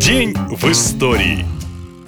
День 0.00 0.34
в 0.34 0.64
истории. 0.70 1.44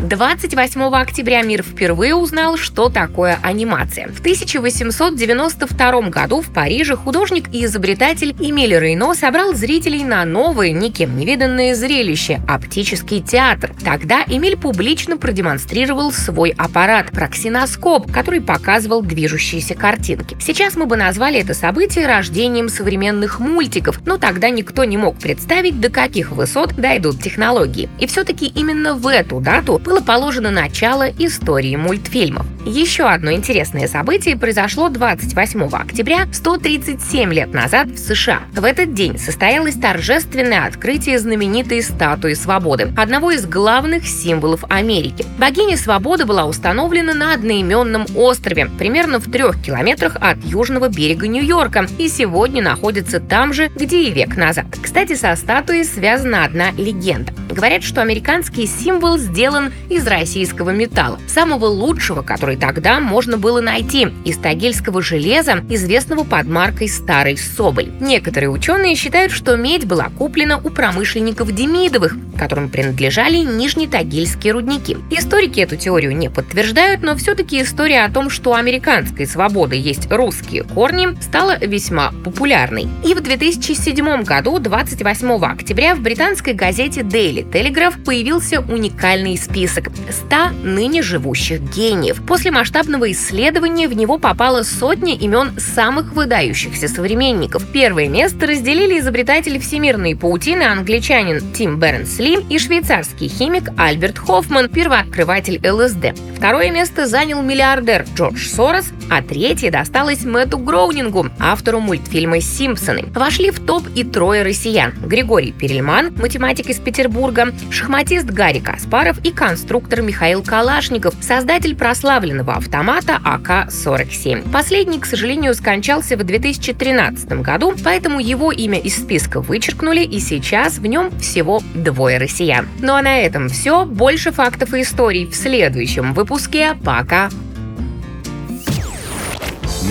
28 0.03 0.83
октября 0.97 1.43
мир 1.43 1.63
впервые 1.63 2.17
узнал, 2.17 2.57
что 2.57 2.89
такое 2.89 3.39
анимация. 3.41 4.09
В 4.09 4.19
1892 4.19 6.01
году 6.09 6.41
в 6.41 6.53
Париже 6.53 6.97
художник 6.97 7.49
и 7.55 7.65
изобретатель 7.67 8.35
Эмиль 8.41 8.77
Рейно 8.77 9.15
собрал 9.15 9.55
зрителей 9.55 10.03
на 10.03 10.25
новое, 10.25 10.73
никем 10.73 11.17
не 11.17 11.25
виданное 11.25 11.77
зрелище– 11.77 12.41
оптический 12.49 13.21
театр. 13.21 13.75
Тогда 13.85 14.25
Эмиль 14.27 14.57
публично 14.57 15.17
продемонстрировал 15.17 16.11
свой 16.11 16.51
аппарат– 16.51 17.11
проксиноскоп, 17.13 18.11
который 18.11 18.41
показывал 18.41 19.03
движущиеся 19.03 19.77
картинки. 19.77 20.37
Сейчас 20.41 20.75
мы 20.75 20.87
бы 20.87 20.97
назвали 20.97 21.39
это 21.39 21.55
событие 21.55 22.09
рождением 22.09 22.69
современных 22.69 23.39
мультиков, 23.39 24.01
но 24.05 24.19
тогда 24.19 24.51
никто 24.51 24.83
не 24.83 24.97
мог 24.97 25.19
представить, 25.19 25.81
до 25.81 25.91
каких 25.91 26.33
высот 26.33 26.75
дойдут 26.75 27.23
технологии. 27.23 27.89
И 28.01 28.09
все-таки 28.09 28.47
именно 28.47 28.95
в 28.95 29.07
эту 29.07 29.39
дату 29.39 29.81
было 29.93 30.01
положено 30.01 30.51
начало 30.51 31.07
истории 31.19 31.77
мультфильмов. 31.77 32.52
Еще 32.65 33.09
одно 33.09 33.33
интересное 33.33 33.89
событие 33.89 34.37
произошло 34.37 34.89
28 34.89 35.65
октября 35.73 36.29
137 36.33 37.35
лет 37.35 37.53
назад 37.53 37.89
в 37.89 37.99
США. 37.99 38.43
В 38.53 38.65
этот 38.65 38.95
день 38.95 39.19
состоялось 39.19 39.75
торжественное 39.75 40.67
открытие 40.67 41.19
знаменитой 41.19 41.83
статуи 41.83 42.35
свободы, 42.35 42.93
одного 42.97 43.33
из 43.33 43.47
главных 43.47 44.07
символов 44.07 44.63
Америки. 44.69 45.27
Богиня 45.39 45.77
свободы 45.77 46.25
была 46.25 46.45
установлена 46.45 47.15
на 47.15 47.35
одноименном 47.35 48.07
острове, 48.15 48.71
примерно 48.79 49.19
в 49.19 49.29
трех 49.29 49.61
километрах 49.61 50.17
от 50.21 50.45
южного 50.45 50.89
берега 50.89 51.27
Нью-Йорка, 51.27 51.89
и 51.99 52.07
сегодня 52.07 52.63
находится 52.63 53.19
там 53.19 53.53
же, 53.53 53.73
где 53.75 54.05
и 54.05 54.13
век 54.13 54.37
назад. 54.37 54.67
Кстати, 54.81 55.17
со 55.17 55.35
статуей 55.35 55.85
связана 55.85 56.45
одна 56.45 56.71
легенда. 56.71 57.33
Говорят, 57.51 57.83
что 57.83 58.01
американский 58.01 58.67
символ 58.67 59.19
сделан 59.19 59.73
из 59.91 60.07
российского 60.07 60.71
металла, 60.71 61.19
самого 61.27 61.67
лучшего, 61.67 62.23
который 62.23 62.52
тогда 62.57 63.01
можно 63.01 63.39
было 63.39 63.61
найти, 63.61 64.09
из 64.25 64.37
тагильского 64.39 65.03
железа, 65.03 65.63
известного 65.69 66.25
под 66.25 66.47
маркой 66.47 66.89
«Старый 66.89 67.37
Соболь». 67.37 67.91
Некоторые 68.01 68.51
ученые 68.51 68.95
считают, 68.95 69.33
что 69.33 69.57
медь 69.57 69.85
была 69.85 70.11
куплена 70.17 70.59
у 70.59 70.71
промышленников 70.71 71.53
Демидовых, 71.53 72.17
которым 72.37 72.69
принадлежали 72.69 73.39
нижнетагильские 73.39 74.53
рудники. 74.53 74.97
Историки 75.11 75.61
эту 75.61 75.77
теорию 75.77 76.17
не 76.17 76.31
подтверждают, 76.31 77.03
но 77.03 77.17
все-таки 77.17 77.63
история 77.63 78.05
о 78.05 78.11
том, 78.11 78.31
что 78.31 78.51
у 78.51 78.55
американской 78.55 79.27
свободы 79.27 79.77
есть 79.77 80.11
русские 80.11 80.65
корни, 80.65 81.09
стала 81.21 81.59
весьма 81.59 82.13
популярной. 82.25 82.89
И 83.05 83.15
в 83.15 83.21
2007 83.21 84.23
году, 84.23 84.59
28 84.59 85.45
октября, 85.45 85.95
в 85.95 86.01
британской 86.01 86.55
газете 86.55 87.01
Daily 87.01 87.49
Telegraph 87.49 88.03
появился 88.05 88.61
уникальный 88.61 89.37
список 89.37 89.91
100 90.11 90.37
ныне 90.65 91.03
живущих 91.03 91.61
гениев. 91.61 92.23
После 92.27 92.51
масштабного 92.51 93.11
исследования 93.13 93.89
в 93.89 93.95
него 93.95 94.19
попало 94.19 94.63
сотни 94.63 95.15
имен 95.15 95.53
самых 95.59 96.13
выдающихся 96.13 96.89
современников. 96.89 97.67
Первое 97.73 98.09
место 98.09 98.47
разделили 98.47 98.99
изобретатель 98.99 99.59
всемирной 99.59 100.17
паутины 100.17 100.63
англичанин 100.63 101.53
Тим 101.53 101.79
Бернс-Ли 102.23 102.39
и 102.49 102.59
швейцарский 102.59 103.29
химик 103.29 103.71
Альберт 103.77 104.19
Хоффман, 104.19 104.69
первооткрыватель 104.69 105.61
ЛСД. 105.69 106.17
Второе 106.37 106.71
место 106.71 107.07
занял 107.07 107.43
миллиардер 107.43 108.05
Джордж 108.15 108.49
Сорос, 108.49 108.93
а 109.11 109.23
третье 109.23 109.71
досталось 109.71 110.25
Мэтту 110.25 110.59
Гроунингу, 110.59 111.27
автору 111.39 111.81
мультфильма 111.81 112.41
«Симпсоны». 112.41 113.07
Вошли 113.15 113.51
в 113.51 113.61
топ 113.61 113.85
и 113.95 114.05
трое 114.05 114.43
россиян– 114.43 114.93
Григорий 115.05 115.53
Перельман, 115.53 116.15
математик 116.15 116.71
из 116.71 116.79
Петербурга, 116.79 117.53
шахматист 117.71 118.27
Гарри 118.27 118.61
Каспаров 118.61 119.19
и 119.25 119.33
конструктор 119.33 120.03
Михаил 120.03 120.43
Калашников, 120.43 121.15
создатель 121.21 121.75
прославленного 121.75 122.55
автомата 122.55 123.21
АК-47. 123.25 124.51
Последний, 124.53 125.01
к 125.01 125.07
сожалению, 125.07 125.55
скончался 125.55 126.17
в 126.17 126.25
2013 126.25 127.43
году, 127.43 127.75
поэтому 127.85 128.21
его 128.21 128.53
имя 128.53 128.79
из 128.79 128.97
списка 128.97 129.41
вычеркнули, 129.41 130.03
и 130.03 130.21
сейчас 130.21 130.79
в 130.79 130.87
нем 130.87 131.11
всего 131.19 131.61
двое 131.75 132.12
россиян. 132.19 132.69
Ну 132.81 132.95
а 132.95 133.03
на 133.03 133.19
этом 133.19 133.49
все. 133.49 133.85
Больше 133.85 134.33
фактов 134.33 134.75
и 134.75 134.83
историй 134.83 135.27
в 135.27 135.35
следующем 135.35 136.15
выпуске. 136.15 136.75
Пока! 136.85 137.31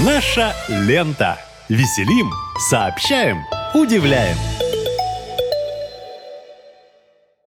Наша 0.06 0.54
лента. 0.70 1.38
Веселим, 1.70 2.30
сообщаем, 2.70 3.38
удивляем. 3.74 4.36